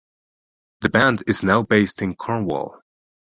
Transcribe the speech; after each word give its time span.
The 0.79 0.89
band 0.89 1.25
is 1.27 1.43
now 1.43 1.61
based 1.61 2.01
in 2.01 2.15
Cornwall. 2.15 2.81